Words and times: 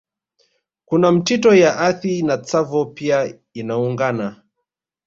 Kuna 0.85 1.11
mito 1.11 1.53
ya 1.55 1.79
Athi 1.79 2.21
na 2.21 2.37
Tsavo 2.37 2.85
pia 2.85 3.39
inaungana 3.53 4.43